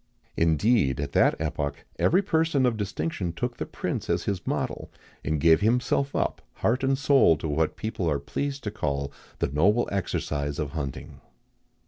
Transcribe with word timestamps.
[XIX 0.35 0.45
44] 0.47 0.51
Indeed, 0.51 0.99
at 0.99 1.11
that 1.11 1.35
epoch, 1.39 1.85
every 1.99 2.23
person 2.23 2.65
of 2.65 2.75
distinction 2.75 3.31
took 3.33 3.57
the 3.57 3.67
prince 3.67 4.09
as 4.09 4.23
his 4.23 4.47
model, 4.47 4.89
and 5.23 5.39
gave 5.39 5.61
himself 5.61 6.15
up, 6.15 6.41
heart 6.53 6.83
and 6.83 6.97
soul, 6.97 7.37
to 7.37 7.47
what 7.47 7.75
people 7.77 8.09
are 8.09 8.17
pleased 8.17 8.63
to 8.63 8.71
call 8.71 9.11
"the 9.37 9.49
noble 9.49 9.87
exercise 9.91 10.57
of 10.57 10.71
hunting." 10.71 11.21